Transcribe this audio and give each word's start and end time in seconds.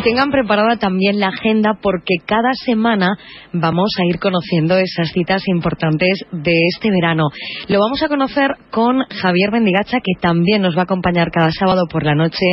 y 0.00 0.02
tengan 0.02 0.30
preparada 0.30 0.76
también 0.76 1.20
la 1.20 1.28
agenda 1.28 1.78
porque 1.80 2.16
cada 2.24 2.52
semana 2.64 3.16
vamos 3.52 3.90
a 3.98 4.04
ir 4.04 4.18
conociendo 4.18 4.76
esas 4.76 5.10
citas 5.12 5.42
importantes 5.46 6.24
de 6.32 6.52
este 6.74 6.90
verano. 6.90 7.24
Lo 7.68 7.80
vamos 7.80 8.02
a 8.02 8.08
conocer 8.08 8.50
con 8.70 9.02
Javier 9.20 9.50
Bendigacha, 9.52 9.98
que 9.98 10.20
también 10.20 10.62
nos 10.62 10.76
va 10.76 10.80
a 10.80 10.84
acompañar 10.84 11.30
cada 11.30 11.50
sábado 11.50 11.86
por 11.90 12.04
la 12.04 12.14
noche 12.14 12.44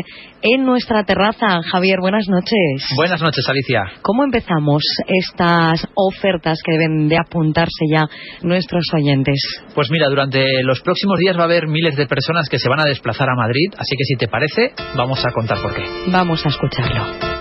en 0.42 0.66
nuestra 0.66 1.04
terraza. 1.04 1.60
Javier, 1.72 2.00
buenas 2.02 2.28
noches. 2.28 2.86
Buenas 2.96 3.22
noches, 3.22 3.46
Alicia. 3.48 3.84
¿Cómo 4.02 4.24
empezamos 4.24 4.84
estas 5.08 5.88
ofertas 5.96 6.60
que 6.64 6.74
deben 6.74 7.08
de 7.08 7.18
apuntarse 7.18 7.86
ya 7.92 8.08
nuestros 8.42 8.86
oyentes? 8.94 9.40
Pues 9.74 9.90
mira, 9.92 10.10
durante 10.10 10.64
los 10.64 10.82
próximos 10.82 11.20
días 11.20 11.38
va 11.38 11.42
a 11.42 11.46
haber 11.46 11.68
miles 11.68 11.96
de 11.96 12.08
personas 12.08 12.50
que 12.50 12.60
se 12.60 12.70
van 12.70 12.80
a 12.80 12.86
desplazar 12.86 13.30
a 13.30 13.36
Madrid, 13.36 13.74
así 13.78 13.96
que 13.98 14.04
si 14.04 14.16
te 14.16 14.28
parece, 14.28 14.74
vamos 14.96 15.24
a 15.26 15.32
contar 15.32 15.58
por 15.62 15.74
qué. 15.74 15.84
Vamos 16.12 16.46
a 16.46 16.50
escucharlo. 16.50 17.37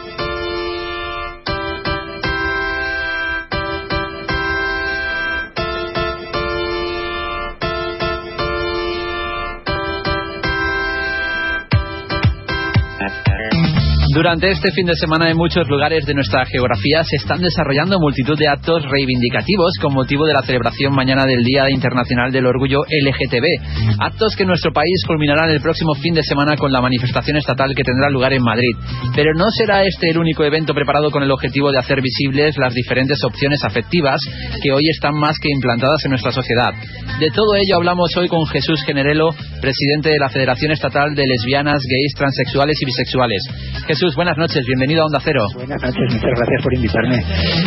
Durante 14.16 14.48
este 14.48 14.70
fin 14.72 14.86
de 14.86 14.96
semana 14.96 15.28
en 15.28 15.36
muchos 15.36 15.68
lugares 15.68 16.06
de 16.06 16.14
nuestra 16.14 16.46
geografía 16.46 17.04
se 17.04 17.16
están 17.16 17.42
desarrollando 17.42 18.00
multitud 18.00 18.32
de 18.38 18.48
actos 18.48 18.82
reivindicativos 18.88 19.72
con 19.78 19.92
motivo 19.92 20.24
de 20.24 20.32
la 20.32 20.40
celebración 20.40 20.94
mañana 20.94 21.26
del 21.26 21.44
Día 21.44 21.68
Internacional 21.68 22.32
del 22.32 22.46
Orgullo 22.46 22.80
LGTB. 22.88 24.00
Actos 24.00 24.34
que 24.34 24.44
en 24.44 24.48
nuestro 24.48 24.72
país 24.72 25.04
culminarán 25.06 25.50
el 25.50 25.60
próximo 25.60 25.92
fin 25.96 26.14
de 26.14 26.22
semana 26.22 26.56
con 26.56 26.72
la 26.72 26.80
manifestación 26.80 27.36
estatal 27.36 27.74
que 27.76 27.82
tendrá 27.82 28.08
lugar 28.08 28.32
en 28.32 28.42
Madrid. 28.42 28.72
Pero 29.14 29.34
no 29.34 29.50
será 29.50 29.84
este 29.84 30.08
el 30.08 30.16
único 30.16 30.44
evento 30.44 30.72
preparado 30.72 31.10
con 31.10 31.22
el 31.22 31.30
objetivo 31.30 31.70
de 31.70 31.78
hacer 31.78 32.00
visibles 32.00 32.56
las 32.56 32.72
diferentes 32.72 33.22
opciones 33.22 33.60
afectivas 33.68 34.18
que 34.62 34.72
hoy 34.72 34.88
están 34.88 35.12
más 35.12 35.36
que 35.38 35.50
implantadas 35.50 36.02
en 36.06 36.12
nuestra 36.12 36.32
sociedad. 36.32 36.72
De 37.20 37.28
todo 37.32 37.54
ello 37.56 37.76
hablamos 37.76 38.08
hoy 38.16 38.28
con 38.28 38.46
Jesús 38.46 38.82
Generelo, 38.86 39.28
presidente 39.60 40.08
de 40.08 40.18
la 40.18 40.30
Federación 40.30 40.72
Estatal 40.72 41.14
de 41.14 41.26
Lesbianas, 41.26 41.82
Gays, 41.86 42.14
Transexuales 42.16 42.78
y 42.80 42.86
Bisexuales. 42.86 43.42
Jesús, 43.86 44.05
buenas 44.14 44.36
noches, 44.36 44.62
bienvenido 44.66 45.02
a 45.02 45.06
Onda 45.06 45.18
Cero. 45.24 45.40
Buenas 45.54 45.82
noches, 45.82 46.04
muchas 46.12 46.30
gracias 46.36 46.62
por 46.62 46.74
invitarme. 46.74 47.16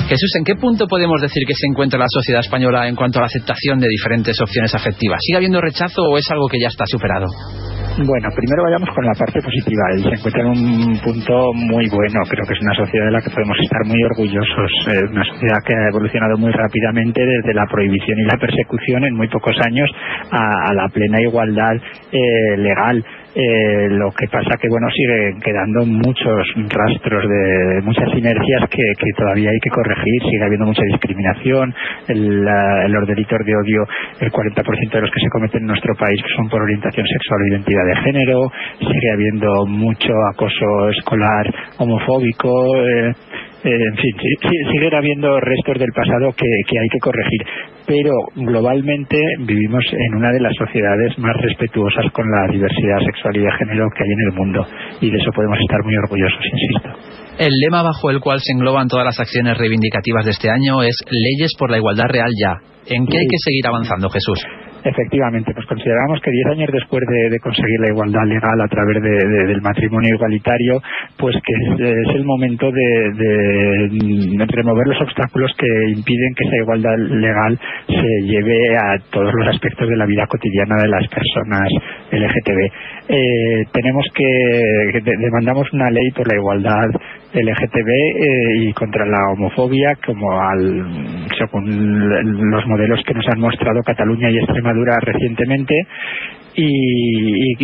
Jesús, 0.07 0.31
¿en 0.37 0.43
qué 0.45 0.55
punto 0.55 0.87
podemos 0.87 1.19
decir 1.21 1.43
que 1.45 1.53
se 1.53 1.67
encuentra 1.67 1.99
la 1.99 2.07
sociedad 2.07 2.39
española 2.39 2.87
en 2.87 2.95
cuanto 2.95 3.19
a 3.19 3.23
la 3.23 3.27
aceptación 3.27 3.79
de 3.79 3.87
diferentes 3.89 4.39
opciones 4.39 4.73
afectivas? 4.73 5.19
¿Sigue 5.21 5.37
habiendo 5.37 5.59
rechazo 5.59 6.03
o 6.03 6.17
es 6.17 6.29
algo 6.31 6.47
que 6.47 6.59
ya 6.61 6.69
está 6.69 6.85
superado? 6.87 7.25
Bueno, 7.99 8.29
primero 8.31 8.63
vayamos 8.63 8.87
con 8.95 9.03
la 9.03 9.11
parte 9.11 9.41
positiva. 9.41 9.83
Y 9.97 10.03
se 10.03 10.15
encuentra 10.15 10.41
en 10.41 10.47
un 10.47 10.99
punto 11.03 11.51
muy 11.53 11.83
bueno. 11.89 12.19
Creo 12.29 12.45
que 12.47 12.53
es 12.53 12.61
una 12.61 12.75
sociedad 12.75 13.05
de 13.05 13.11
la 13.11 13.21
que 13.21 13.29
podemos 13.29 13.57
estar 13.59 13.83
muy 13.83 13.99
orgullosos. 14.03 14.71
Es 14.87 15.09
una 15.11 15.25
sociedad 15.25 15.59
que 15.65 15.73
ha 15.75 15.89
evolucionado 15.91 16.37
muy 16.37 16.51
rápidamente 16.51 17.19
desde 17.19 17.53
la 17.53 17.65
prohibición 17.67 18.19
y 18.19 18.23
la 18.23 18.37
persecución 18.37 19.03
en 19.03 19.15
muy 19.15 19.27
pocos 19.27 19.55
años 19.65 19.89
a, 20.31 20.73
la 20.73 20.87
plena 20.87 21.19
igualdad 21.19 21.75
eh, 21.75 22.57
legal. 22.57 23.03
Eh, 23.35 23.87
lo 23.91 24.09
que 24.11 24.27
pasa 24.27 24.57
que 24.59 24.67
bueno 24.69 24.87
siguen 24.89 25.39
quedando 25.39 25.85
muchos 25.85 26.47
rastros 26.69 27.29
de 27.29 27.81
muchas 27.83 28.09
inercias 28.17 28.67
que, 28.69 28.83
todavía 29.15 29.51
hay 29.51 29.59
que 29.59 29.69
corregir. 29.69 30.21
Sigue 30.23 30.43
habiendo 30.43 30.65
mucha 30.65 30.83
discriminación. 30.83 31.73
El, 32.07 32.43
los 32.43 33.07
delitos 33.07 33.39
de 33.45 33.55
odio 33.55 33.85
el 34.19 34.31
40% 34.31 34.91
de 34.91 35.01
los 35.01 35.11
que 35.11 35.21
se 35.21 35.29
cometen 35.29 35.61
en 35.61 35.67
nuestro 35.67 35.95
país 35.95 36.19
son 36.35 36.49
por 36.49 36.61
orientación 36.61 37.05
sexual 37.05 37.41
o 37.41 37.47
identidad 37.47 37.85
de 37.85 37.95
género. 37.97 38.51
Sigue 38.79 39.11
habiendo 39.13 39.65
mucho 39.67 40.13
acoso 40.33 40.89
escolar 40.89 41.45
homofóbico 41.77 42.49
eh, 42.77 43.13
eh, 43.61 43.71
en 43.71 43.95
fin, 43.97 44.15
sigue 44.71 44.95
habiendo 44.95 45.37
restos 45.37 45.77
del 45.79 45.91
pasado 45.91 46.31
que, 46.31 46.45
hay 46.47 46.87
que 46.87 46.99
corregir, 46.99 47.45
pero 47.89 48.13
globalmente 48.35 49.17
vivimos 49.39 49.83
en 49.89 50.15
una 50.21 50.31
de 50.31 50.39
las 50.41 50.53
sociedades 50.53 51.17
más 51.17 51.33
respetuosas 51.41 52.05
con 52.13 52.23
la 52.29 52.45
diversidad 52.53 53.01
sexual 53.03 53.35
y 53.35 53.39
de 53.39 53.51
género 53.57 53.89
que 53.89 54.03
hay 54.03 54.11
en 54.13 54.23
el 54.29 54.37
mundo, 54.37 54.61
y 55.01 55.09
de 55.09 55.17
eso 55.17 55.31
podemos 55.33 55.57
estar 55.57 55.81
muy 55.83 55.95
orgullosos, 55.97 56.45
insisto. 56.53 56.89
El 57.39 57.49
lema 57.65 57.81
bajo 57.81 58.11
el 58.11 58.19
cual 58.19 58.41
se 58.41 58.53
engloban 58.53 58.87
todas 58.87 59.05
las 59.05 59.19
acciones 59.19 59.57
reivindicativas 59.57 60.23
de 60.23 60.31
este 60.31 60.51
año 60.51 60.83
es 60.83 60.95
Leyes 61.09 61.55
por 61.57 61.71
la 61.71 61.77
Igualdad 61.77 62.13
Real 62.13 62.29
ya. 62.37 62.61
¿En 62.93 63.07
qué 63.07 63.17
hay 63.17 63.25
que 63.25 63.41
seguir 63.41 63.65
avanzando, 63.65 64.07
Jesús? 64.09 64.37
Efectivamente, 64.83 65.53
pues 65.53 65.65
consideramos 65.65 66.21
que 66.21 66.31
diez 66.31 66.45
años 66.47 66.69
después 66.71 67.03
de, 67.07 67.39
conseguir 67.39 67.79
la 67.81 67.89
igualdad 67.89 68.25
legal 68.25 68.61
a 68.61 68.67
través 68.67 69.01
del 69.01 69.61
matrimonio 69.61 70.15
igualitario, 70.15 70.81
pues 71.17 71.35
que 71.43 71.53
es, 71.53 72.15
el 72.15 72.23
momento 72.23 72.71
de, 72.71 73.89
remover 74.47 74.87
los 74.87 75.01
obstáculos 75.01 75.51
que 75.57 75.67
impiden 75.91 76.33
que 76.35 76.47
esa 76.47 76.57
igualdad 76.57 76.97
legal 76.97 77.59
se 77.87 78.27
lleve 78.27 78.77
a 78.77 78.97
todos 79.11 79.33
los 79.33 79.47
aspectos 79.47 79.87
de 79.87 79.97
la 79.97 80.05
vida 80.05 80.25
cotidiana 80.27 80.75
de 80.77 80.87
las 80.87 81.07
personas 81.07 81.69
LGTB. 82.11 82.71
Eh, 83.09 83.65
tenemos 83.73 84.05
que 84.13 85.01
demandamos 85.03 85.71
una 85.73 85.89
ley 85.89 86.09
por 86.15 86.27
la 86.27 86.35
igualdad 86.35 86.89
LGTB 87.33 87.89
eh, 87.89 88.69
y 88.69 88.73
contra 88.73 89.05
la 89.05 89.31
homofobia, 89.33 89.95
como 90.05 90.39
al, 90.39 91.27
según 91.37 92.51
los 92.51 92.65
modelos 92.67 93.01
que 93.05 93.13
nos 93.13 93.27
han 93.27 93.39
mostrado 93.39 93.81
Cataluña 93.83 94.29
y 94.29 94.37
Extremadura 94.37 94.97
recientemente, 95.01 95.75
y, 96.55 97.55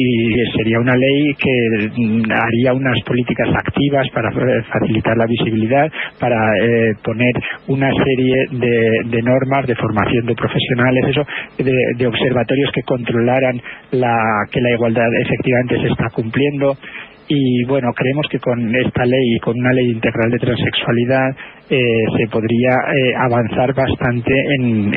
sería 0.57 0.79
una 0.79 0.95
ley 0.95 1.33
que 1.37 2.31
haría 2.33 2.73
unas 2.73 3.01
políticas 3.05 3.49
activas 3.49 4.07
para 4.13 4.31
facilitar 4.31 5.17
la 5.17 5.25
visibilidad, 5.25 5.91
para 6.19 6.37
eh, 6.61 6.93
poner 7.03 7.33
una 7.67 7.91
serie 7.91 8.35
de, 8.51 9.21
normas 9.21 9.65
de 9.67 9.75
formación 9.75 10.25
de 10.25 10.35
profesionales, 10.35 11.03
eso, 11.09 11.25
de, 11.57 12.07
observatorios 12.07 12.71
que 12.71 12.83
controlaran 12.83 13.61
la, 13.91 14.15
que 14.51 14.61
la 14.61 14.71
igualdad 14.71 15.07
efectivamente 15.21 15.81
se 15.81 15.87
está 15.87 16.09
cumpliendo 16.13 16.77
y 17.27 17.63
bueno, 17.65 17.91
creemos 17.95 18.27
que 18.29 18.39
con 18.39 18.75
esta 18.75 19.05
ley 19.05 19.35
y 19.35 19.39
con 19.39 19.57
una 19.57 19.73
ley 19.73 19.91
integral 19.91 20.29
de 20.29 20.37
transexualidad 20.37 21.35
eh, 21.69 22.03
se 22.17 22.27
podría 22.27 22.69
eh, 22.93 23.13
avanzar 23.17 23.73
bastante 23.73 24.31
en, 24.59 24.93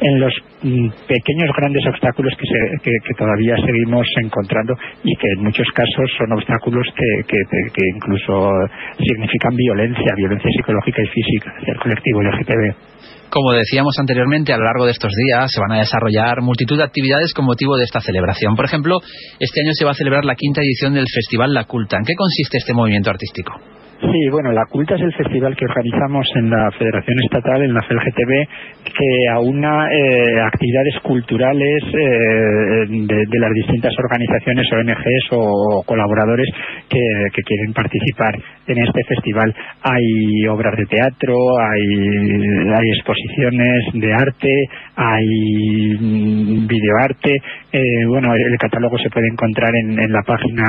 en, 0.00 0.20
los 0.20 0.34
mm, 0.62 0.88
pequeños 1.06 1.54
grandes 1.56 1.86
obstáculos 1.86 2.34
que, 2.36 2.90
que, 2.90 3.14
todavía 3.16 3.54
seguimos 3.64 4.04
encontrando 4.20 4.74
y 5.04 5.14
que 5.14 5.28
en 5.36 5.44
muchos 5.44 5.68
casos 5.72 6.10
son 6.18 6.32
obstáculos 6.32 6.86
que, 6.96 7.36
que, 7.72 7.82
incluso 7.94 8.50
significan 8.98 9.54
violencia, 9.54 10.14
violencia 10.16 10.50
psicológica 10.56 11.02
y 11.02 11.06
física 11.06 11.54
hacia 11.56 11.72
el 11.74 11.78
colectivo 11.78 12.22
LGTB. 12.22 12.93
Como 13.30 13.52
decíamos 13.52 13.96
anteriormente, 13.98 14.52
a 14.52 14.56
lo 14.56 14.64
largo 14.64 14.84
de 14.84 14.92
estos 14.92 15.10
días 15.12 15.50
se 15.50 15.60
van 15.60 15.72
a 15.72 15.80
desarrollar 15.80 16.40
multitud 16.40 16.76
de 16.76 16.84
actividades 16.84 17.32
con 17.34 17.44
motivo 17.44 17.76
de 17.76 17.84
esta 17.84 18.00
celebración. 18.00 18.54
Por 18.54 18.64
ejemplo, 18.64 19.00
este 19.40 19.60
año 19.60 19.72
se 19.72 19.84
va 19.84 19.90
a 19.90 19.94
celebrar 19.94 20.24
la 20.24 20.36
quinta 20.36 20.60
edición 20.60 20.94
del 20.94 21.06
Festival 21.12 21.52
La 21.52 21.64
Culta. 21.64 21.96
¿En 21.96 22.04
qué 22.04 22.14
consiste 22.14 22.58
este 22.58 22.74
movimiento 22.74 23.10
artístico? 23.10 23.52
Sí, 24.00 24.28
bueno, 24.30 24.50
la 24.52 24.66
Culta 24.66 24.96
es 24.96 25.02
el 25.02 25.12
festival 25.14 25.56
que 25.56 25.66
organizamos 25.66 26.26
en 26.34 26.50
la 26.50 26.70
Federación 26.72 27.16
Estatal, 27.22 27.62
en 27.62 27.74
la 27.74 27.82
FELGTB, 27.82 28.48
que 28.84 29.28
aúna 29.32 29.88
eh, 29.92 30.40
actividades 30.40 30.98
culturales 31.02 31.82
eh, 31.94 32.86
de, 32.88 33.38
las 33.38 33.52
distintas 33.52 33.92
organizaciones, 33.98 34.66
ONGs 34.72 35.28
o 35.32 35.82
colaboradores 35.86 36.48
que, 36.88 37.42
quieren 37.44 37.74
participar 37.74 38.34
en 38.66 38.78
este 38.78 39.04
festival. 39.04 39.54
Hay 39.82 40.46
obras 40.48 40.76
de 40.78 40.86
teatro, 40.86 41.36
hay, 41.58 42.72
hay 42.74 42.90
exposiciones 42.96 43.84
de 43.92 44.12
arte, 44.12 44.64
hay 44.96 45.96
mm, 46.00 46.66
videoarte. 46.66 47.36
Eh, 47.72 48.06
bueno, 48.08 48.34
el 48.34 48.56
catálogo 48.58 48.96
se 48.98 49.10
puede 49.10 49.26
encontrar 49.28 49.70
en, 49.74 49.98
en 49.98 50.12
la 50.12 50.22
página 50.22 50.64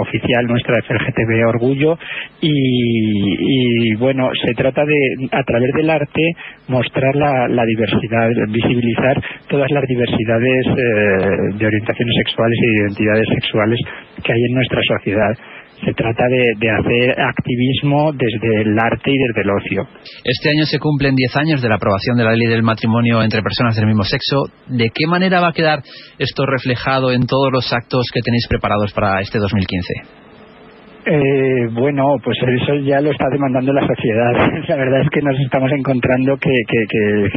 oficial 0.00 0.46
nuestra 0.46 0.76
de 0.76 0.82
FELGTB 0.82 1.46
Orgullo 1.46 1.98
y 2.40 2.49
y, 2.52 3.94
bueno, 3.96 4.28
se 4.44 4.54
trata 4.54 4.84
de, 4.84 5.28
a 5.32 5.42
través 5.42 5.70
del 5.74 5.90
arte, 5.90 6.22
mostrar 6.68 7.14
la, 7.16 7.64
diversidad, 7.66 8.28
visibilizar 8.48 9.22
todas 9.48 9.70
las 9.70 9.84
diversidades 9.86 10.66
eh, 10.66 11.58
de 11.58 11.66
orientaciones 11.66 12.14
sexuales 12.24 12.58
y 12.62 12.66
de 12.66 12.82
identidades 12.82 13.26
sexuales 13.34 13.78
que 14.22 14.32
hay 14.32 14.42
en 14.48 14.54
nuestra 14.54 14.80
sociedad. 14.86 15.32
Se 15.84 15.94
trata 15.94 16.24
de, 16.28 16.70
hacer 16.70 17.20
activismo 17.20 18.12
desde 18.12 18.62
el 18.62 18.78
arte 18.78 19.10
y 19.10 19.16
desde 19.16 19.40
el 19.42 19.50
ocio. 19.50 19.88
Este 20.24 20.50
año 20.50 20.66
se 20.66 20.78
cumplen 20.78 21.14
10 21.14 21.36
años 21.36 21.62
de 21.62 21.70
la 21.70 21.76
aprobación 21.76 22.18
de 22.18 22.24
la 22.24 22.34
ley 22.34 22.48
del 22.48 22.62
matrimonio 22.62 23.22
entre 23.22 23.40
personas 23.40 23.76
del 23.76 23.86
mismo 23.86 24.04
sexo. 24.04 24.44
¿De 24.68 24.90
qué 24.94 25.06
manera 25.06 25.40
va 25.40 25.48
a 25.48 25.52
quedar 25.52 25.82
esto 26.18 26.44
reflejado 26.44 27.12
en 27.12 27.26
todos 27.26 27.50
los 27.50 27.72
actos 27.72 28.04
que 28.12 28.20
tenéis 28.20 28.46
preparados 28.46 28.92
para 28.92 29.22
este 29.22 29.38
2015? 29.38 30.29
Eh, 31.06 31.66
bueno, 31.72 32.16
pues 32.22 32.36
eso 32.60 32.74
ya 32.76 33.00
lo 33.00 33.10
está 33.10 33.24
demandando 33.32 33.72
la 33.72 33.86
sociedad. 33.86 34.32
La 34.68 34.76
verdad 34.76 35.00
es 35.00 35.08
que 35.10 35.22
nos 35.22 35.38
estamos 35.40 35.72
encontrando 35.72 36.36
que, 36.36 36.50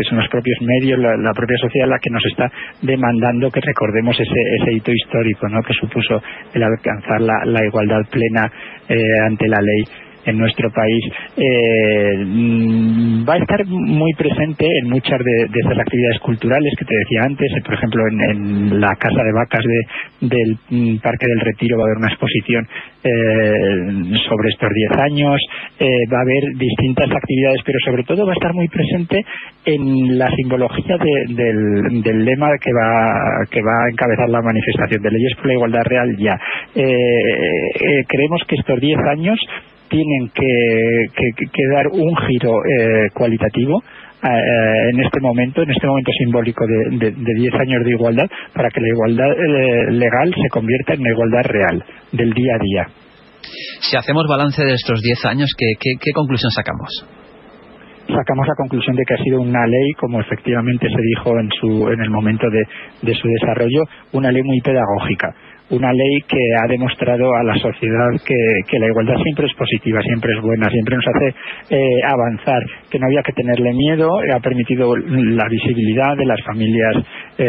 son 0.10 0.18
los 0.18 0.28
propios 0.28 0.58
medios, 0.62 1.00
la, 1.00 1.34
propia 1.34 1.58
sociedad 1.58 1.88
la 1.88 2.00
que 2.00 2.10
nos 2.10 2.26
está 2.26 2.52
demandando 2.82 3.50
que 3.50 3.62
recordemos 3.62 4.20
ese, 4.20 4.74
hito 4.74 4.92
histórico 4.92 5.48
¿no? 5.48 5.62
que 5.62 5.74
supuso 5.74 6.22
el 6.54 6.64
alcanzar 6.64 7.22
la, 7.22 7.66
igualdad 7.66 8.02
plena 8.12 8.52
eh, 8.90 9.02
ante 9.26 9.48
la 9.48 9.62
ley. 9.62 9.84
En 10.26 10.38
nuestro 10.38 10.72
país, 10.72 11.04
eh, 11.38 12.18
mm, 12.18 13.28
va 13.28 13.34
a 13.34 13.38
estar 13.38 13.66
muy 13.66 14.14
presente 14.14 14.66
en 14.82 14.90
muchas 14.90 15.20
de, 15.20 15.48
de, 15.50 15.60
estas 15.60 15.80
actividades 15.80 16.20
culturales 16.20 16.74
que 16.78 16.86
te 16.86 16.96
decía 16.96 17.22
antes. 17.24 17.52
Por 17.64 17.74
ejemplo, 17.74 18.04
en, 18.08 18.80
la 18.80 18.96
Casa 18.96 19.24
de 19.24 19.32
Vacas 19.34 19.64
del 20.22 20.58
mm, 20.70 20.98
Parque 20.98 21.28
del 21.28 21.40
Retiro 21.42 21.78
va 21.78 21.84
a 21.84 21.88
haber 21.88 21.98
una 21.98 22.08
exposición 22.08 22.68
eh, 23.04 24.20
sobre 24.28 24.50
estos 24.50 24.70
10 24.70 25.00
años. 25.00 25.40
Eh, 25.80 26.06
va 26.12 26.20
a 26.20 26.22
haber 26.22 26.44
distintas 26.58 27.12
actividades, 27.12 27.62
pero 27.66 27.80
sobre 27.86 28.04
todo 28.04 28.26
va 28.26 28.32
a 28.32 28.36
estar 28.36 28.54
muy 28.54 28.68
presente 28.68 29.26
en 29.66 30.18
la 30.18 30.30
simbología 30.36 30.98
del, 30.98 32.26
lema 32.26 32.50
que 32.62 32.72
va, 32.72 33.46
que 33.50 33.62
va 33.62 33.86
a 33.86 33.90
encabezar 33.90 34.30
la 34.30 34.42
manifestación 34.42 35.02
de 35.02 35.12
leyes 35.12 35.36
por 35.36 35.48
la 35.48 35.54
igualdad 35.54 35.84
real 35.86 36.16
ya. 36.18 36.38
creemos 36.74 38.42
que 38.48 38.56
estos 38.56 38.80
10 38.80 38.98
años 39.12 39.40
tienen 39.94 40.30
que, 40.34 41.64
dar 41.72 41.88
un 41.88 42.16
giro 42.28 42.52
eh, 42.66 43.10
cualitativo 43.14 43.84
eh, 44.24 44.90
en 44.92 45.00
este 45.00 45.20
momento, 45.22 45.62
en 45.62 45.70
este 45.70 45.86
momento 45.86 46.12
simbólico 46.18 46.66
de 46.66 47.12
10 47.12 47.54
años 47.54 47.84
de 47.84 47.92
igualdad, 47.92 48.26
para 48.54 48.70
que 48.70 48.82
la 48.82 48.88
igualdad 48.88 49.32
eh, 49.32 49.92
legal 49.92 50.34
se 50.34 50.50
convierta 50.50 50.94
en 50.94 51.04
la 51.04 51.10
igualdad 51.10 51.44
real 51.44 51.84
del 52.12 52.34
día 52.34 52.54
a 52.56 52.64
día. 52.64 52.88
Si 53.82 53.98
hacemos 53.98 54.26
balance 54.28 54.64
de 54.64 54.74
estos 54.74 55.00
10 55.02 55.26
años, 55.26 55.50
¿qué, 55.58 56.12
conclusión 56.14 56.52
sacamos? 56.52 56.90
sacamos 58.04 58.46
la 58.46 58.56
conclusión 58.58 58.96
de 58.98 59.04
que 59.06 59.14
ha 59.14 59.24
sido 59.24 59.40
una 59.40 59.66
ley, 59.66 59.94
como 59.98 60.20
efectivamente 60.20 60.88
se 60.88 61.02
dijo 61.02 61.40
en, 61.40 61.50
su, 61.60 61.90
en 61.90 62.02
el 62.02 62.10
momento 62.12 62.46
de 62.50 63.14
su 63.16 63.28
desarrollo, 63.40 63.84
una 64.12 64.30
ley 64.30 64.44
muy 64.44 64.60
pedagógica 64.60 65.34
una 65.70 65.92
ley 65.94 66.22
que 66.28 66.40
ha 66.62 66.68
demostrado 66.68 67.34
a 67.34 67.44
la 67.44 67.56
sociedad 67.56 68.10
que, 68.26 68.80
la 68.80 68.88
igualdad 68.88 69.16
siempre 69.24 69.48
es 69.48 69.54
positiva, 69.54 70.02
siempre 70.02 70.34
es 70.36 70.42
buena, 70.42 70.70
siempre 70.70 70.96
nos 70.98 71.08
hace 71.08 71.36
eh, 71.70 72.00
avanzar, 72.06 72.62
que 72.90 73.00
no 73.00 73.06
había 73.08 73.24
que 73.24 73.32
tenerle 73.32 73.74
miedo, 73.74 74.10
ha 74.34 74.40
permitido 74.40 74.96
la 74.96 75.48
visibilidad 75.50 76.18
de 76.18 76.26
las 76.26 76.42
familias 76.44 76.96
eh, 77.38 77.48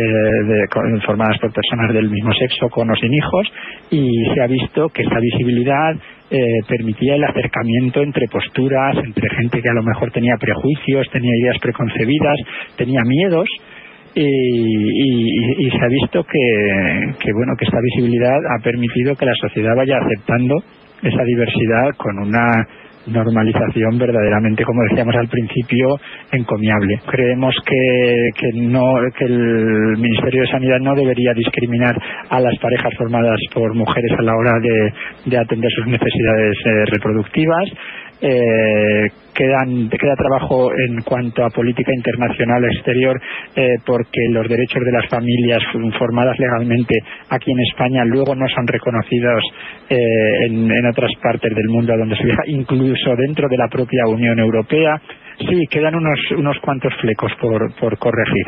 formadas 1.04 1.38
por 1.40 1.52
personas 1.52 1.92
del 1.92 2.08
mismo 2.08 2.32
sexo 2.34 2.68
con 2.68 2.90
o 2.90 2.96
sin 2.96 3.12
hijos 3.12 3.48
y 3.90 4.08
se 4.34 4.42
ha 4.42 4.46
visto 4.46 4.88
que 4.88 5.02
esta 5.02 5.18
visibilidad 5.18 5.94
eh, 6.30 6.38
permitía 6.68 7.16
el 7.16 7.24
acercamiento 7.24 8.00
entre 8.00 8.26
posturas, 8.28 8.96
entre 9.04 9.28
gente 9.36 9.60
que 9.60 9.68
a 9.68 9.74
lo 9.74 9.82
mejor 9.82 10.10
tenía 10.10 10.36
prejuicios, 10.38 11.06
tenía 11.12 11.32
ideas 11.42 11.58
preconcebidas, 11.60 12.38
tenía 12.76 13.02
miedos 13.04 13.48
y, 14.14 15.70
se 15.70 15.84
ha 15.84 15.88
visto 15.88 16.24
que, 16.24 17.32
bueno 17.32 17.54
que 17.58 17.64
esta 17.64 17.80
visibilidad 17.80 18.38
ha 18.56 18.62
permitido 18.62 19.16
que 19.16 19.26
la 19.26 19.34
sociedad 19.34 19.74
vaya 19.76 19.98
aceptando 19.98 20.56
esa 21.02 21.22
diversidad 21.24 21.90
con 21.96 22.18
una 22.18 22.66
normalización 23.06 23.98
verdaderamente, 23.98 24.64
como 24.64 24.82
decíamos 24.88 25.14
al 25.16 25.28
principio, 25.28 25.98
encomiable. 26.32 27.00
Creemos 27.06 27.54
que, 27.66 28.30
que, 28.34 28.48
no, 28.54 28.82
que 29.16 29.24
el 29.24 29.96
Ministerio 29.98 30.42
de 30.42 30.48
Sanidad 30.48 30.78
no 30.80 30.94
debería 30.94 31.32
discriminar 31.34 31.94
a 32.30 32.40
las 32.40 32.56
parejas 32.58 32.94
formadas 32.96 33.38
por 33.52 33.74
mujeres 33.74 34.10
a 34.18 34.22
la 34.22 34.34
hora 34.34 34.52
de, 34.60 35.36
atender 35.36 35.70
sus 35.72 35.86
necesidades 35.86 36.56
eh, 36.64 36.84
reproductivas. 36.86 37.64
Eh, 38.26 39.10
quedan, 39.34 39.90
queda 39.90 40.16
trabajo 40.16 40.70
en 40.72 41.02
cuanto 41.02 41.44
a 41.44 41.50
política 41.50 41.92
internacional 41.94 42.64
exterior 42.64 43.20
eh, 43.54 43.76
porque 43.84 44.20
los 44.30 44.48
derechos 44.48 44.82
de 44.82 44.92
las 44.92 45.06
familias 45.10 45.60
formadas 45.98 46.38
legalmente 46.38 46.94
aquí 47.28 47.52
en 47.52 47.60
España 47.60 48.02
luego 48.06 48.34
no 48.34 48.46
son 48.48 48.66
reconocidos 48.66 49.42
eh, 49.90 50.46
en, 50.46 50.86
otras 50.86 51.10
partes 51.20 51.54
del 51.54 51.68
mundo 51.68 51.92
a 51.92 51.98
donde 51.98 52.16
se 52.16 52.24
viaja, 52.24 52.42
incluso 52.46 53.14
dentro 53.14 53.46
de 53.46 53.58
la 53.58 53.68
propia 53.68 54.06
Unión 54.06 54.38
Europea. 54.38 54.98
Sí, 55.36 55.66
quedan 55.68 55.96
unos, 55.96 56.18
unos 56.38 56.56
cuantos 56.60 56.94
flecos 57.02 57.32
por, 57.40 57.74
por 57.78 57.98
corregir, 57.98 58.44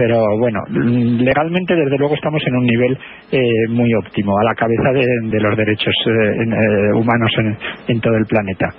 pero 0.00 0.16
bueno, 0.38 0.60
legalmente 0.70 1.74
desde 1.76 1.98
luego 1.98 2.14
estamos 2.14 2.40
en 2.46 2.56
un 2.56 2.64
nivel 2.64 2.96
eh, 3.30 3.68
muy 3.68 3.92
óptimo, 3.92 4.32
a 4.40 4.44
la 4.44 4.54
cabeza 4.54 4.92
de, 4.94 5.38
los 5.38 5.54
derechos 5.54 5.92
eh, 6.06 6.92
humanos 6.96 7.30
en, 7.36 7.58
en, 7.86 8.00
todo 8.00 8.16
el 8.16 8.24
planeta. 8.24 8.72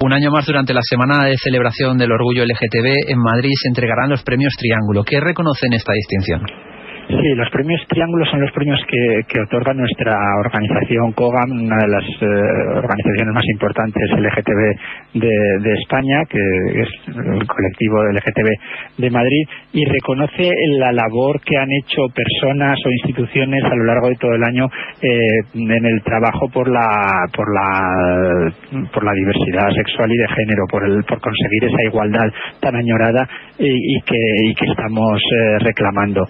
Un 0.00 0.12
año 0.12 0.30
más 0.30 0.46
durante 0.46 0.72
la 0.72 0.82
semana 0.82 1.24
de 1.24 1.34
celebración 1.42 1.98
del 1.98 2.12
orgullo 2.12 2.44
LGTB 2.44 3.10
en 3.10 3.18
Madrid 3.18 3.50
se 3.60 3.68
entregarán 3.68 4.10
los 4.10 4.22
premios 4.22 4.54
Triángulo. 4.56 5.02
¿Qué 5.02 5.18
reconocen 5.18 5.72
esta 5.72 5.92
distinción? 5.92 6.42
Sí, 7.10 7.34
los 7.34 7.50
premios 7.50 7.80
Triángulo 7.88 8.24
son 8.26 8.40
los 8.40 8.52
premios 8.52 8.78
que, 8.86 9.40
otorga 9.40 9.74
nuestra 9.74 10.14
organización 10.38 11.10
COGAM, 11.12 11.50
una 11.50 11.76
de 11.76 11.88
las 11.88 12.04
eh, 12.04 12.26
organizaciones 12.76 13.34
más 13.34 13.44
importantes 13.50 14.10
LGTB 14.12 15.18
de, 15.18 15.72
España, 15.80 16.22
que 16.28 16.38
es 16.38 16.88
el 17.08 17.46
colectivo 17.46 18.04
LGTB 18.12 18.48
de 18.98 19.10
Madrid, 19.10 19.44
y 19.72 19.84
reconoce 19.86 20.52
la 20.78 20.92
labor 20.92 21.40
que 21.40 21.56
han 21.56 21.68
hecho 21.82 22.02
personas 22.14 22.78
o 22.86 22.90
instituciones 22.90 23.64
a 23.64 23.74
lo 23.74 23.84
largo 23.84 24.08
de 24.08 24.16
todo 24.16 24.34
el 24.34 24.44
año 24.44 24.66
eh, 25.02 25.40
en 25.54 25.84
el 25.84 26.02
trabajo 26.02 26.48
por 26.52 26.70
la, 26.70 27.26
por 27.34 27.52
la, 27.52 28.52
por 28.92 29.04
la 29.04 29.12
diversidad 29.14 29.70
sexual 29.74 30.12
y 30.12 30.16
de 30.16 30.28
género, 30.28 30.64
por, 30.70 30.84
el, 30.84 31.02
por 31.04 31.20
conseguir 31.20 31.64
esa 31.64 31.82
igualdad 31.82 32.28
tan 32.60 32.76
añorada 32.76 33.28
y, 33.58 34.00
que, 34.02 34.54
que 34.56 34.70
estamos 34.70 35.20
eh, 35.20 35.58
reclamando. 35.58 36.24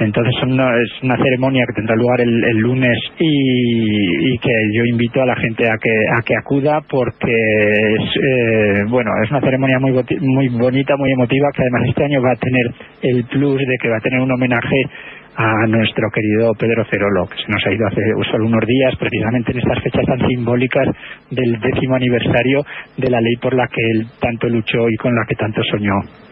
Entonces 0.00 0.32
es 0.34 1.02
una 1.02 1.16
ceremonia 1.18 1.62
que 1.68 1.74
tendrá 1.74 1.94
lugar 1.94 2.22
el, 2.22 2.56
lunes 2.56 2.98
y, 3.18 4.38
que 4.38 4.52
yo 4.72 4.84
invito 4.86 5.20
a 5.20 5.26
la 5.26 5.36
gente 5.36 5.68
a 5.68 5.76
que, 5.76 5.92
a 6.16 6.22
que 6.22 6.34
acuda 6.36 6.80
porque 6.88 7.30
es, 7.30 8.08
eh, 8.16 8.84
bueno, 8.88 9.10
es 9.22 9.30
una 9.30 9.40
ceremonia 9.40 9.78
muy, 9.78 9.92
muy 10.20 10.48
bonita, 10.48 10.96
muy 10.96 11.12
emotiva 11.12 11.48
que 11.54 11.62
además 11.62 11.82
este 11.86 12.04
año 12.04 12.22
va 12.22 12.32
a 12.32 12.36
tener 12.36 12.66
el 13.02 13.24
plus 13.24 13.58
de 13.58 13.76
que 13.76 13.90
va 13.90 13.98
a 13.98 14.00
tener 14.00 14.20
un 14.20 14.32
homenaje 14.32 14.82
a 15.36 15.66
nuestro 15.66 16.08
querido 16.10 16.54
Pedro 16.58 16.82
Cerolo, 16.90 17.26
que 17.26 17.36
se 17.36 17.52
nos 17.52 17.64
ha 17.66 17.70
ido 17.70 17.86
hace 17.86 18.00
solo 18.30 18.46
unos 18.46 18.64
días, 18.66 18.96
precisamente 18.98 19.52
en 19.52 19.58
estas 19.58 19.82
fechas 19.82 20.06
tan 20.06 20.26
simbólicas 20.26 20.88
del 21.30 21.60
décimo 21.60 21.96
aniversario 21.96 22.64
de 22.96 23.10
la 23.10 23.20
ley 23.20 23.36
por 23.36 23.54
la 23.54 23.66
que 23.68 23.82
él 23.82 24.06
tanto 24.18 24.48
luchó 24.48 24.88
y 24.88 24.96
con 24.96 25.14
la 25.14 25.26
que 25.28 25.34
tanto 25.36 25.60
soñó. 25.70 26.29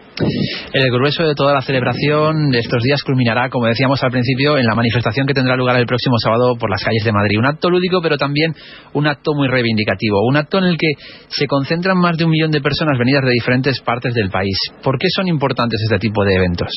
El 0.73 0.91
grueso 0.91 1.23
de 1.23 1.35
toda 1.35 1.53
la 1.53 1.61
celebración 1.61 2.49
de 2.49 2.59
estos 2.59 2.83
días 2.83 3.03
culminará, 3.03 3.49
como 3.49 3.67
decíamos 3.67 4.03
al 4.03 4.11
principio, 4.11 4.57
en 4.57 4.65
la 4.65 4.75
manifestación 4.75 5.25
que 5.25 5.33
tendrá 5.33 5.55
lugar 5.55 5.77
el 5.77 5.85
próximo 5.85 6.15
sábado 6.23 6.55
por 6.59 6.69
las 6.69 6.83
calles 6.83 7.03
de 7.03 7.11
Madrid. 7.11 7.39
Un 7.39 7.45
acto 7.45 7.69
lúdico, 7.69 8.01
pero 8.01 8.17
también 8.17 8.53
un 8.93 9.07
acto 9.07 9.33
muy 9.33 9.47
reivindicativo. 9.47 10.25
Un 10.27 10.37
acto 10.37 10.57
en 10.57 10.65
el 10.65 10.77
que 10.77 10.91
se 11.29 11.47
concentran 11.47 11.97
más 11.97 12.17
de 12.17 12.25
un 12.25 12.31
millón 12.31 12.51
de 12.51 12.61
personas 12.61 12.97
venidas 12.97 13.23
de 13.23 13.31
diferentes 13.31 13.79
partes 13.81 14.13
del 14.13 14.29
país. 14.29 14.57
¿Por 14.83 14.97
qué 14.97 15.07
son 15.09 15.27
importantes 15.27 15.81
este 15.81 15.99
tipo 15.99 16.23
de 16.23 16.35
eventos? 16.35 16.69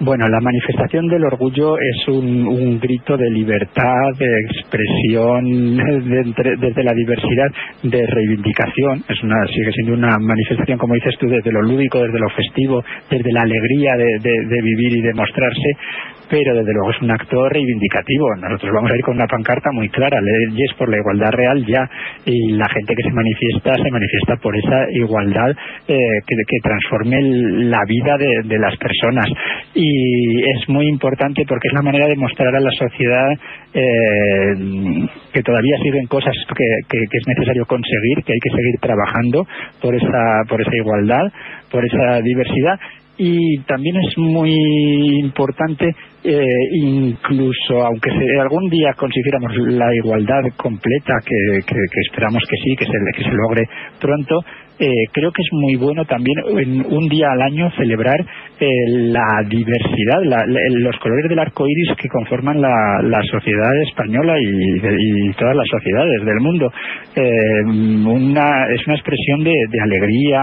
Bueno, 0.00 0.26
la 0.26 0.40
manifestación 0.40 1.06
del 1.06 1.24
orgullo 1.24 1.76
es 1.78 2.08
un, 2.08 2.80
grito 2.80 3.16
de 3.16 3.30
libertad, 3.30 4.10
de 4.18 4.26
expresión 4.50 5.76
desde 5.76 6.82
la 6.82 6.92
diversidad, 6.92 7.46
de 7.84 8.04
reivindicación. 8.04 9.04
Es 9.08 9.22
una, 9.22 9.46
sigue 9.46 9.72
siendo 9.72 9.94
una 9.94 10.18
manifestación, 10.18 10.78
como 10.78 10.94
dices 10.94 11.14
tú, 11.18 11.28
desde 11.28 11.52
lo 11.52 11.62
lúdico, 11.62 12.02
desde 12.02 12.18
lo 12.18 12.28
festivo, 12.30 12.82
desde 13.08 13.32
la 13.32 13.42
alegría 13.42 13.92
de 13.96 14.62
vivir 14.62 14.98
y 14.98 15.02
de 15.02 15.14
mostrarse, 15.14 15.70
pero 16.30 16.54
desde 16.54 16.72
luego 16.72 16.90
es 16.90 17.02
un 17.02 17.10
acto 17.10 17.48
reivindicativo. 17.48 18.26
Nosotros 18.40 18.72
vamos 18.74 18.90
a 18.90 18.96
ir 18.96 19.02
con 19.02 19.16
una 19.16 19.26
pancarta 19.26 19.70
muy 19.72 19.88
clara, 19.88 20.18
leyes 20.20 20.72
por 20.78 20.88
la 20.88 20.96
igualdad 20.98 21.30
real 21.32 21.64
ya, 21.66 21.88
y 22.24 22.52
la 22.52 22.68
gente 22.68 22.94
que 22.94 23.02
se 23.02 23.14
manifiesta 23.14 23.74
se 23.74 23.90
manifiesta 23.90 24.36
por 24.36 24.56
esa 24.56 24.86
igualdad 24.92 25.50
eh, 25.88 25.96
que, 26.26 26.34
transforme 26.62 27.20
la 27.70 27.80
vida 27.86 28.16
de, 28.16 28.58
las 28.58 28.76
personas. 28.76 29.26
Es 29.86 30.68
muy 30.68 30.86
importante 30.86 31.44
porque 31.48 31.68
es 31.68 31.74
la 31.74 31.82
manera 31.82 32.06
de 32.06 32.16
mostrar 32.16 32.54
a 32.54 32.60
la 32.60 32.70
sociedad 32.70 33.30
eh, 33.72 35.08
que 35.32 35.42
todavía 35.42 35.76
siguen 35.82 36.06
cosas 36.06 36.34
que, 36.56 36.64
que 36.88 36.98
es 37.18 37.26
necesario 37.26 37.64
conseguir, 37.66 38.22
que 38.24 38.32
hay 38.32 38.40
que 38.40 38.50
seguir 38.50 38.80
trabajando 38.80 39.46
por 39.80 39.94
esa, 39.94 40.42
por 40.48 40.60
esa 40.60 40.76
igualdad, 40.76 41.32
por 41.70 41.84
esa 41.84 42.20
diversidad. 42.20 42.78
Y 43.16 43.58
también 43.62 43.96
es 43.96 44.18
muy 44.18 44.52
importante 45.20 45.94
eh, 46.24 46.42
incluso 46.72 47.84
aunque 47.84 48.10
algún 48.40 48.68
día 48.70 48.92
consiguiéramos 48.96 49.52
la 49.68 49.94
igualdad 49.94 50.42
completa 50.56 51.14
que, 51.24 51.58
esperamos 52.08 52.42
que 52.48 52.56
sí 52.56 52.74
que 52.76 52.86
se, 52.86 52.92
que 53.16 53.22
se 53.22 53.36
logre 53.36 53.68
pronto 54.00 54.40
eh, 54.78 54.90
creo 55.12 55.30
que 55.30 55.42
es 55.42 55.48
muy 55.52 55.76
bueno 55.76 56.04
también 56.04 56.36
en 56.58 56.86
un 56.92 57.08
día 57.08 57.30
al 57.30 57.42
año 57.42 57.70
celebrar 57.76 58.20
eh, 58.58 58.66
la 58.88 59.42
diversidad, 59.48 60.18
los 60.70 60.96
colores 60.98 61.28
del 61.28 61.38
arco 61.38 61.64
iris 61.68 61.96
que 61.96 62.08
conforman 62.08 62.60
la, 62.60 63.22
sociedad 63.30 63.70
española 63.82 64.34
y, 64.40 65.32
todas 65.38 65.56
las 65.56 65.68
sociedades 65.68 66.24
del 66.24 66.40
mundo. 66.40 66.72
Eh, 67.14 67.62
una, 67.64 68.66
es 68.74 68.84
una 68.86 68.96
expresión 68.96 69.44
de, 69.44 69.54
alegría, 69.82 70.42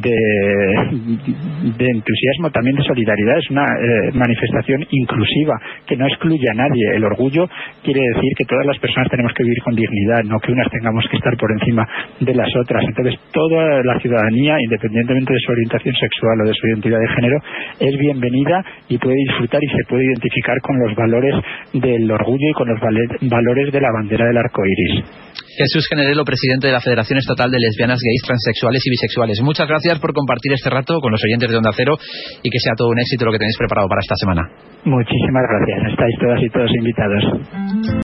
de, 0.00 1.86
entusiasmo, 1.90 2.50
también 2.50 2.76
de 2.76 2.84
solidaridad. 2.84 3.38
Es 3.38 3.50
una 3.50 3.64
eh, 3.64 4.10
manifestación 4.14 4.86
inclusiva 4.90 5.60
que 5.86 5.96
no 5.96 6.06
excluye 6.06 6.48
a 6.50 6.54
nadie. 6.54 6.96
El 6.96 7.04
orgullo 7.04 7.48
quiere 7.82 8.00
decir 8.00 8.32
que 8.36 8.44
todas 8.44 8.66
las 8.66 8.78
personas 8.78 9.08
tenemos 9.10 9.32
que 9.34 9.42
vivir 9.42 9.58
con 9.64 9.74
dignidad, 9.74 10.22
no 10.24 10.38
que 10.40 10.52
unas 10.52 10.70
tengamos 10.70 11.04
que 11.10 11.16
estar 11.16 11.36
por 11.36 11.50
encima 11.52 11.86
de 12.20 12.34
las 12.34 12.48
otras. 12.56 12.84
Entonces, 12.84 13.14
toda 13.32 13.82
la 13.84 13.98
ciudadanía, 14.00 14.56
independientemente 14.60 15.32
de 15.32 15.40
su 15.40 15.52
orientación 15.52 15.94
sexual 15.94 16.40
o 16.42 16.48
de 16.48 16.54
su 16.54 16.66
identidad 16.68 16.98
de 16.98 17.08
género, 17.08 17.38
es 17.80 17.98
bienvenida 17.98 18.64
y 18.88 18.98
puede 18.98 19.16
disfrutar 19.16 19.62
y 19.62 19.68
se 19.68 19.84
puede 19.88 20.04
identificar 20.04 20.58
con 20.62 20.78
los 20.78 20.94
valores 20.94 21.34
del 21.72 22.10
orgullo 22.10 22.48
y 22.48 22.52
con 22.52 22.68
los 22.68 22.80
valores 22.80 23.72
de 23.72 23.80
la 23.80 23.92
bandera 23.92 24.26
del 24.26 24.36
arco 24.38 24.62
iris. 24.64 25.04
Jesús 25.58 25.88
Generelo, 25.90 26.22
presidente 26.24 26.68
de 26.68 26.72
la 26.72 26.80
Federación 26.80 27.18
Estatal 27.18 27.50
de 27.50 27.58
Lesbianas, 27.58 27.98
Gays, 27.98 28.22
Transexuales 28.22 28.80
y 28.86 28.90
Bisexuales. 28.90 29.40
Muchas 29.42 29.66
gracias 29.88 30.02
por 30.02 30.12
compartir 30.12 30.52
este 30.52 30.68
rato 30.68 31.00
con 31.00 31.12
los 31.12 31.20
oyentes 31.24 31.48
de 31.48 31.56
Onda 31.56 31.70
Cero 31.72 31.96
y 32.42 32.50
que 32.50 32.58
sea 32.60 32.74
todo 32.76 32.88
un 32.88 32.98
éxito 32.98 33.24
lo 33.24 33.32
que 33.32 33.38
tenéis 33.38 33.56
preparado 33.56 33.88
para 33.88 34.00
esta 34.04 34.16
semana. 34.16 34.44
Muchísimas 34.84 35.44
gracias. 35.48 35.92
Estáis 35.92 36.14
todas 36.20 36.40
y 36.42 36.48
todos 36.50 36.70
invitados. 36.76 37.24